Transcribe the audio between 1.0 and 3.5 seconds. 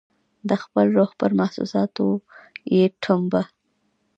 پر محسوساتو یې ټومبه